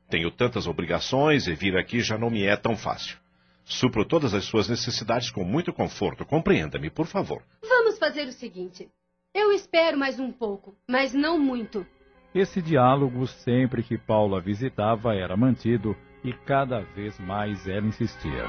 Tenho 0.10 0.30
tantas 0.30 0.68
obrigações 0.68 1.48
e 1.48 1.56
vir 1.56 1.76
aqui 1.76 2.02
já 2.02 2.18
não 2.18 2.30
me 2.30 2.44
é 2.44 2.56
tão 2.56 2.78
fácil. 2.78 3.18
Supro 3.64 4.06
todas 4.06 4.34
as 4.34 4.46
suas 4.46 4.68
necessidades 4.68 5.32
com 5.32 5.44
muito 5.44 5.72
conforto. 5.72 6.26
Compreenda-me, 6.26 6.90
por 6.90 7.06
favor. 7.06 7.42
Vamos 7.62 7.98
fazer 7.98 8.28
o 8.28 8.32
seguinte. 8.32 8.90
Eu 9.34 9.52
espero 9.52 9.98
mais 9.98 10.20
um 10.20 10.32
pouco, 10.32 10.76
mas 10.90 11.14
não 11.14 11.40
muito. 11.40 11.86
esse 12.34 12.62
diálogo, 12.62 13.28
sempre 13.28 13.84
que 13.84 13.98
Paulo 13.98 14.36
a 14.36 14.42
visitava, 14.42 15.16
era 15.16 15.38
mantido 15.38 15.96
e 16.24 16.34
cada 16.34 16.82
vez 16.82 17.18
mais 17.20 17.68
ela 17.68 17.88
insistia. 17.88 18.46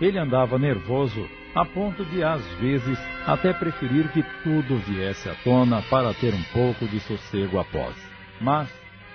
Ele 0.00 0.18
andava 0.18 0.58
nervoso 0.58 1.28
a 1.54 1.64
ponto 1.64 2.04
de, 2.04 2.22
às 2.22 2.44
vezes, 2.60 2.98
até 3.26 3.52
preferir 3.52 4.12
que 4.12 4.22
tudo 4.42 4.78
viesse 4.78 5.28
à 5.28 5.34
tona 5.42 5.82
para 5.90 6.14
ter 6.14 6.32
um 6.32 6.44
pouco 6.52 6.86
de 6.86 7.00
sossego 7.00 7.58
após. 7.58 7.96
Mas 8.40 8.70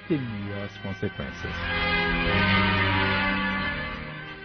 temia 0.07 0.65
as 0.65 0.77
consequências. 0.79 2.02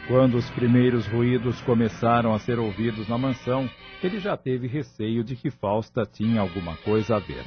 Quando 0.08 0.38
os 0.38 0.48
primeiros 0.48 1.06
ruídos 1.06 1.60
começaram 1.60 2.32
a 2.32 2.38
ser 2.38 2.58
ouvidos 2.58 3.06
na 3.06 3.18
mansão, 3.18 3.68
ele 4.02 4.18
já 4.18 4.38
teve 4.38 4.66
receio 4.66 5.22
de 5.22 5.36
que 5.36 5.50
Fausta 5.50 6.06
tinha 6.10 6.40
alguma 6.40 6.74
coisa 6.78 7.16
a 7.16 7.18
ver. 7.18 7.44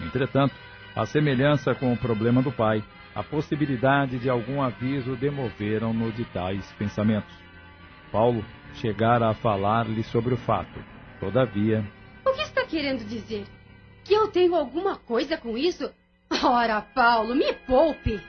Entretanto, 0.00 0.52
a 0.96 1.06
semelhança 1.06 1.72
com 1.72 1.92
o 1.92 1.96
problema 1.96 2.42
do 2.42 2.50
pai, 2.50 2.82
a 3.14 3.22
possibilidade 3.22 4.18
de 4.18 4.28
algum 4.28 4.60
aviso 4.60 5.14
demoveram-no 5.14 6.10
de 6.10 6.24
tais 6.24 6.68
pensamentos. 6.72 7.32
Paulo 8.10 8.44
chegara 8.74 9.30
a 9.30 9.34
falar-lhe 9.34 10.02
sobre 10.02 10.34
o 10.34 10.36
fato. 10.36 10.80
Todavia. 11.20 11.88
O 12.26 12.32
que 12.32 12.42
está 12.42 12.66
querendo 12.66 13.06
dizer? 13.06 13.44
Que 14.02 14.14
eu 14.14 14.26
tenho 14.32 14.56
alguma 14.56 14.96
coisa 14.96 15.38
com 15.38 15.56
isso? 15.56 15.88
Ora, 16.42 16.80
Paulo, 16.80 17.36
me 17.36 17.52
poupe! 17.52 18.20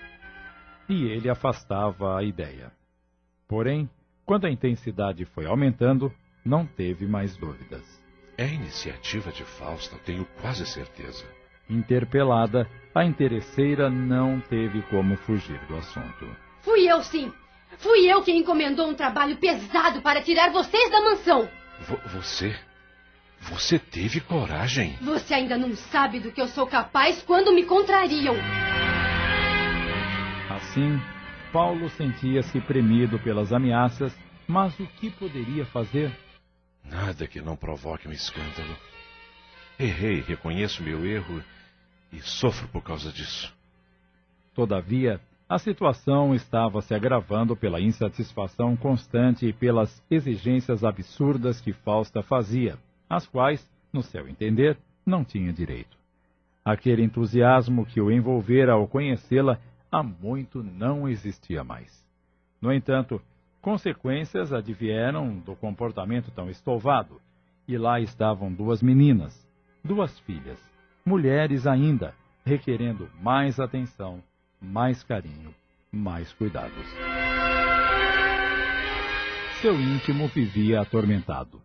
E 0.87 1.05
ele 1.05 1.27
afastava 1.27 2.15
a 2.15 2.23
ideia. 2.23 2.71
Porém, 3.47 3.89
quando 4.25 4.45
a 4.45 4.51
intensidade 4.51 5.25
foi 5.25 5.45
aumentando, 5.45 6.11
não 6.43 6.65
teve 6.65 7.05
mais 7.05 7.37
dúvidas. 7.37 7.83
É 8.37 8.47
iniciativa 8.47 9.31
de 9.31 9.43
Fausta, 9.43 9.97
tenho 10.05 10.25
quase 10.41 10.65
certeza. 10.65 11.25
Interpelada, 11.69 12.69
a 12.93 13.05
interesseira 13.05 13.89
não 13.89 14.39
teve 14.41 14.81
como 14.83 15.15
fugir 15.17 15.59
do 15.67 15.77
assunto. 15.77 16.27
Fui 16.61 16.91
eu, 16.91 17.01
sim! 17.01 17.31
Fui 17.77 18.11
eu 18.11 18.21
quem 18.23 18.39
encomendou 18.39 18.87
um 18.87 18.93
trabalho 18.93 19.37
pesado 19.37 20.01
para 20.01 20.21
tirar 20.21 20.51
vocês 20.51 20.91
da 20.91 21.01
mansão! 21.01 21.49
V 21.81 21.97
você. 22.07 22.55
Você 23.41 23.77
teve 23.77 24.21
coragem? 24.21 24.97
Você 25.01 25.33
ainda 25.33 25.57
não 25.57 25.75
sabe 25.75 26.19
do 26.19 26.31
que 26.31 26.41
eu 26.41 26.47
sou 26.47 26.65
capaz 26.65 27.21
quando 27.21 27.53
me 27.53 27.65
contrariam. 27.65 28.35
Assim, 30.49 30.99
Paulo 31.55 31.89
sentia-se 31.91 32.59
premido 32.59 33.17
pelas 33.17 33.53
ameaças, 33.53 34.13
mas 34.45 34.77
o 34.77 34.85
que 34.85 35.09
poderia 35.09 35.65
fazer? 35.67 36.11
Nada 36.83 37.25
que 37.29 37.39
não 37.39 37.55
provoque 37.55 38.09
um 38.09 38.11
escândalo. 38.11 38.75
Errei, 39.79 40.19
reconheço 40.19 40.83
meu 40.83 41.05
erro 41.05 41.41
e 42.11 42.19
sofro 42.19 42.67
por 42.67 42.83
causa 42.83 43.09
disso. 43.09 43.55
Todavia, 44.53 45.21
a 45.47 45.57
situação 45.57 46.35
estava 46.35 46.81
se 46.81 46.93
agravando 46.93 47.55
pela 47.55 47.79
insatisfação 47.79 48.75
constante 48.75 49.47
e 49.47 49.53
pelas 49.53 50.03
exigências 50.11 50.83
absurdas 50.83 51.61
que 51.61 51.71
Fausta 51.71 52.21
fazia, 52.21 52.77
às 53.09 53.25
quais, 53.25 53.65
no 53.93 54.03
seu 54.03 54.27
entender, 54.27 54.77
não 55.05 55.23
tinha 55.23 55.53
direito. 55.53 55.95
Aquele 56.65 57.01
entusiasmo 57.01 57.85
que 57.85 58.01
o 58.01 58.11
envolvera 58.11 58.73
ao 58.73 58.89
conhecê-la 58.89 59.57
há 59.91 60.03
muito 60.03 60.63
não 60.63 61.07
existia 61.07 61.63
mais. 61.63 62.05
No 62.61 62.71
entanto, 62.73 63.21
consequências 63.61 64.53
advieram 64.53 65.37
do 65.39 65.55
comportamento 65.55 66.31
tão 66.31 66.49
estovado, 66.49 67.21
e 67.67 67.77
lá 67.77 67.99
estavam 67.99 68.51
duas 68.51 68.81
meninas, 68.81 69.47
duas 69.83 70.19
filhas, 70.19 70.59
mulheres 71.05 71.65
ainda, 71.65 72.13
requerendo 72.45 73.09
mais 73.21 73.59
atenção, 73.59 74.21
mais 74.61 75.03
carinho, 75.03 75.53
mais 75.91 76.31
cuidados. 76.33 76.85
Seu 79.61 79.79
íntimo 79.79 80.27
vivia 80.27 80.81
atormentado. 80.81 81.61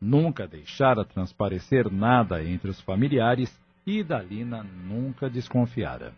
Nunca 0.00 0.46
deixara 0.46 1.04
transparecer 1.04 1.90
nada 1.90 2.44
entre 2.44 2.70
os 2.70 2.80
familiares 2.80 3.52
e 3.86 4.02
Dalina 4.02 4.62
nunca 4.62 5.28
desconfiara. 5.28 6.12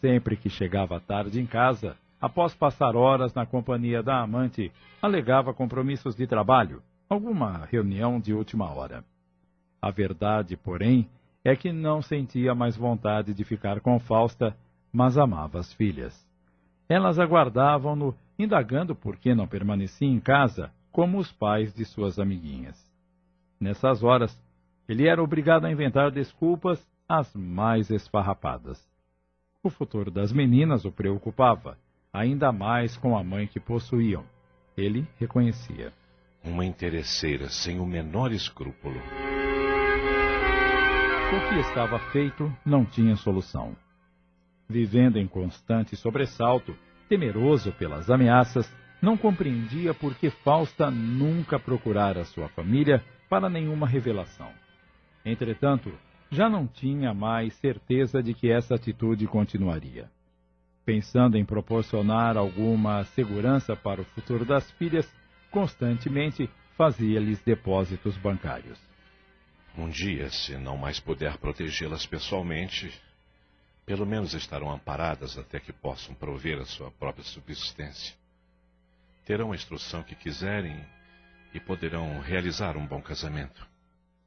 Sempre 0.00 0.36
que 0.36 0.48
chegava 0.48 1.00
tarde 1.00 1.40
em 1.40 1.46
casa, 1.46 1.96
após 2.20 2.54
passar 2.54 2.96
horas 2.96 3.34
na 3.34 3.44
companhia 3.44 4.02
da 4.02 4.20
amante, 4.20 4.72
alegava 5.00 5.52
compromissos 5.52 6.16
de 6.16 6.26
trabalho, 6.26 6.82
alguma 7.08 7.66
reunião 7.66 8.18
de 8.18 8.32
última 8.32 8.72
hora. 8.72 9.04
A 9.80 9.90
verdade, 9.90 10.56
porém, 10.56 11.08
é 11.44 11.56
que 11.56 11.72
não 11.72 12.02
sentia 12.02 12.54
mais 12.54 12.76
vontade 12.76 13.34
de 13.34 13.44
ficar 13.44 13.80
com 13.80 13.98
Fausta, 13.98 14.56
mas 14.92 15.16
amava 15.16 15.58
as 15.58 15.72
filhas. 15.72 16.14
Elas 16.88 17.18
aguardavam-no, 17.18 18.14
indagando 18.38 18.94
por 18.94 19.16
que 19.16 19.34
não 19.34 19.46
permanecia 19.46 20.08
em 20.08 20.20
casa, 20.20 20.70
como 20.90 21.18
os 21.18 21.30
pais 21.32 21.72
de 21.74 21.84
suas 21.84 22.18
amiguinhas. 22.18 22.76
Nessas 23.60 24.02
horas, 24.02 24.36
ele 24.88 25.06
era 25.06 25.22
obrigado 25.22 25.66
a 25.66 25.70
inventar 25.70 26.10
desculpas 26.10 26.84
as 27.08 27.34
mais 27.34 27.90
esfarrapadas. 27.90 28.90
O 29.62 29.68
futuro 29.68 30.10
das 30.10 30.32
meninas 30.32 30.86
o 30.86 30.90
preocupava, 30.90 31.76
ainda 32.10 32.50
mais 32.50 32.96
com 32.96 33.14
a 33.14 33.22
mãe 33.22 33.46
que 33.46 33.60
possuíam. 33.60 34.24
Ele 34.74 35.06
reconhecia. 35.18 35.92
Uma 36.42 36.64
interesseira 36.64 37.50
sem 37.50 37.78
o 37.78 37.84
menor 37.84 38.32
escrúpulo. 38.32 38.98
O 41.28 41.48
que 41.50 41.60
estava 41.60 41.98
feito 42.10 42.50
não 42.64 42.86
tinha 42.86 43.14
solução. 43.16 43.76
Vivendo 44.66 45.18
em 45.18 45.28
constante 45.28 45.94
sobressalto, 45.94 46.74
temeroso 47.06 47.70
pelas 47.72 48.10
ameaças, 48.10 48.66
não 49.02 49.14
compreendia 49.14 49.92
por 49.92 50.14
que 50.14 50.30
Fausta 50.30 50.90
nunca 50.90 51.58
procurara 51.58 52.24
sua 52.24 52.48
família 52.48 53.04
para 53.28 53.50
nenhuma 53.50 53.86
revelação. 53.86 54.50
Entretanto, 55.22 55.92
já 56.30 56.48
não 56.48 56.66
tinha 56.66 57.12
mais 57.12 57.54
certeza 57.54 58.22
de 58.22 58.32
que 58.32 58.50
essa 58.50 58.76
atitude 58.76 59.26
continuaria. 59.26 60.08
Pensando 60.84 61.36
em 61.36 61.44
proporcionar 61.44 62.36
alguma 62.36 63.04
segurança 63.04 63.76
para 63.76 64.00
o 64.00 64.04
futuro 64.04 64.44
das 64.44 64.70
filhas, 64.72 65.10
constantemente 65.50 66.48
fazia-lhes 66.76 67.42
depósitos 67.42 68.16
bancários. 68.16 68.78
Um 69.76 69.88
dia, 69.88 70.30
se 70.30 70.56
não 70.56 70.76
mais 70.76 70.98
puder 70.98 71.36
protegê-las 71.38 72.06
pessoalmente, 72.06 72.92
pelo 73.84 74.06
menos 74.06 74.34
estarão 74.34 74.70
amparadas 74.70 75.36
até 75.36 75.58
que 75.58 75.72
possam 75.72 76.14
prover 76.14 76.60
a 76.60 76.64
sua 76.64 76.90
própria 76.92 77.24
subsistência. 77.24 78.14
Terão 79.24 79.52
a 79.52 79.54
instrução 79.54 80.02
que 80.02 80.14
quiserem 80.14 80.80
e 81.52 81.60
poderão 81.60 82.20
realizar 82.20 82.76
um 82.76 82.86
bom 82.86 83.00
casamento. 83.02 83.69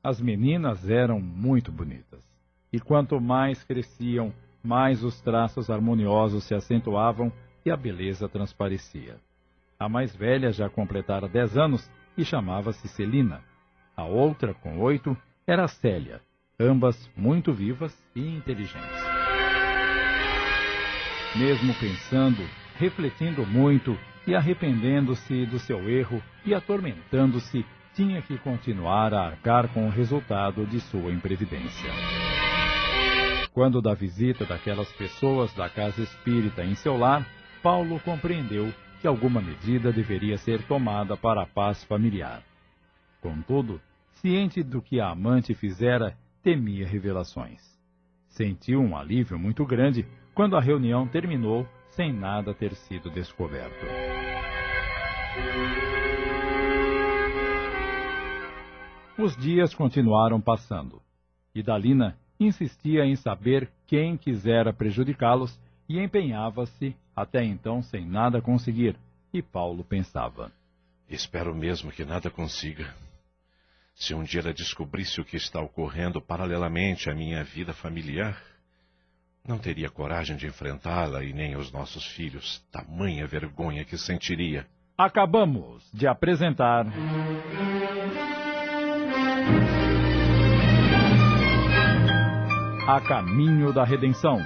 As 0.04 0.20
meninas 0.20 0.90
eram 0.90 1.22
muito 1.22 1.72
bonitas. 1.72 2.22
E 2.74 2.80
quanto 2.80 3.22
mais 3.22 3.64
cresciam, 3.64 4.34
mais 4.62 5.02
os 5.02 5.22
traços 5.22 5.70
harmoniosos 5.70 6.44
se 6.44 6.54
acentuavam 6.54 7.32
e 7.66 7.72
a 7.72 7.78
beleza 7.78 8.28
transparecia. 8.28 9.16
A 9.80 9.88
mais 9.88 10.14
velha 10.14 10.52
já 10.52 10.70
completara 10.70 11.30
dez 11.30 11.58
anos 11.58 11.90
e 12.18 12.26
chamava-se 12.26 12.86
Celina. 12.90 13.42
A 13.96 14.04
outra, 14.04 14.54
com 14.54 14.78
oito, 14.80 15.16
era 15.48 15.70
Célia, 15.70 16.20
ambas 16.60 17.10
muito 17.16 17.54
vivas 17.54 17.98
e 18.14 18.28
inteligentes. 18.36 19.04
Mesmo 21.38 21.74
pensando, 21.76 22.44
refletindo 22.76 23.46
muito 23.46 23.98
e 24.28 24.36
arrependendo-se 24.36 25.46
do 25.46 25.60
seu 25.60 25.90
erro 25.90 26.22
e 26.46 26.54
atormentando-se 26.54 27.66
tinha 27.96 28.22
que 28.22 28.38
continuar 28.38 29.14
a 29.14 29.28
arcar 29.28 29.68
com 29.74 29.88
o 29.88 29.90
resultado 29.90 30.66
de 30.66 30.80
sua 30.80 31.12
imprevidência. 31.12 31.92
Quando 33.52 33.82
da 33.82 33.94
visita 33.94 34.46
daquelas 34.46 34.92
pessoas 34.94 35.54
da 35.54 35.70
casa 35.70 36.02
espírita 36.02 36.64
em 36.64 36.74
seu 36.76 36.98
lar, 36.98 37.26
Paulo 37.62 38.00
compreendeu 38.00 38.74
que 39.00 39.08
alguma 39.08 39.42
medida 39.42 39.92
deveria 39.92 40.38
ser 40.38 40.64
tomada 40.64 41.16
para 41.16 41.44
a 41.44 41.46
paz 41.46 41.84
familiar. 41.84 42.42
Contudo, 43.22 43.80
ciente 44.14 44.64
do 44.64 44.82
que 44.82 45.00
a 45.00 45.10
amante 45.10 45.54
fizera, 45.54 46.18
temia 46.42 46.88
revelações. 46.88 47.62
Sentiu 48.28 48.82
um 48.82 48.98
alívio 48.98 49.38
muito 49.38 49.66
grande 49.66 50.06
quando 50.34 50.58
a 50.58 50.62
reunião 50.62 51.08
terminou 51.08 51.68
sem 51.92 52.12
nada 52.12 52.54
ter 52.54 52.74
sido 52.74 53.12
descoberto. 53.12 53.86
Os 59.24 59.38
dias 59.38 59.74
continuaram 59.74 60.42
passando, 60.42 61.02
e 61.56 61.64
Dalina 61.64 62.18
insistia 62.38 63.06
em 63.06 63.16
saber 63.16 63.72
quem 63.88 64.18
quisera 64.18 64.74
prejudicá-los 64.74 65.58
e 65.88 65.98
empenhava-se, 65.98 66.94
até 67.16 67.42
então 67.42 67.82
sem 67.82 68.06
nada 68.06 68.42
conseguir, 68.42 68.98
e 69.34 69.42
Paulo 69.42 69.82
pensava. 69.82 70.52
Espero 71.10 71.56
mesmo 71.56 71.90
que 71.90 72.04
nada 72.04 72.30
consiga. 72.30 72.94
Se 73.96 74.14
um 74.14 74.24
dia 74.24 74.42
ela 74.42 74.54
descobrisse 74.54 75.22
o 75.22 75.26
que 75.26 75.38
está 75.38 75.62
ocorrendo 75.62 76.22
paralelamente 76.22 77.10
à 77.10 77.14
minha 77.14 77.46
vida 77.46 77.72
familiar, 77.72 78.38
não 79.48 79.58
teria 79.58 79.90
coragem 79.90 80.36
de 80.36 80.48
enfrentá-la 80.48 81.24
e 81.24 81.32
nem 81.32 81.56
os 81.56 81.72
nossos 81.72 82.06
filhos, 82.08 82.62
tamanha 82.70 83.26
vergonha 83.26 83.86
que 83.86 83.98
sentiria. 83.98 84.68
Acabamos 84.98 85.90
de 85.94 86.08
apresentar. 86.08 86.88
A 92.88 93.00
Caminho 93.00 93.72
da 93.72 93.84
Redenção. 93.84 94.40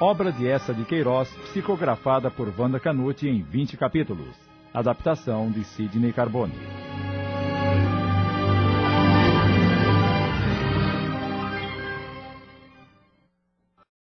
Obra 0.00 0.32
de 0.32 0.48
Essa 0.48 0.74
de 0.74 0.84
Queiroz, 0.84 1.28
psicografada 1.44 2.30
por 2.30 2.52
Wanda 2.58 2.80
Canute 2.80 3.28
em 3.28 3.42
20 3.42 3.76
capítulos. 3.76 4.34
Adaptação 4.72 5.50
de 5.50 5.62
Sidney 5.62 6.12
Carbone. 6.12 6.54